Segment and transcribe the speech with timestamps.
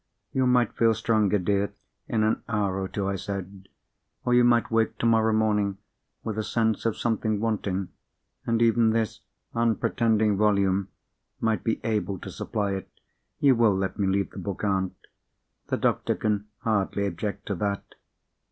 [0.31, 1.75] "You might feel stronger, dear,
[2.07, 3.69] in an hour or two," I said.
[4.25, 5.77] "Or you might wake, tomorrow morning,
[6.23, 7.89] with a sense of something wanting,
[8.47, 9.19] and even this
[9.53, 10.87] unpretending volume
[11.39, 12.89] might be able to supply it.
[13.39, 14.95] You will let me leave the book, aunt?
[15.67, 17.83] The doctor can hardly object to that!"